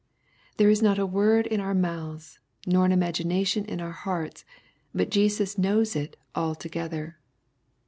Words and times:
There 0.57 0.71
is 0.71 0.81
not 0.81 0.97
a 0.97 1.05
word 1.05 1.45
in 1.45 1.59
our 1.61 1.75
mouths, 1.75 2.39
nor 2.65 2.85
an 2.87 2.91
imagination 2.91 3.65
in 3.65 3.79
our 3.79 3.91
hearts, 3.91 4.43
but 4.95 5.11
Jesus 5.11 5.59
knows 5.59 5.95
it 5.95 6.15
altogether. 6.33 7.19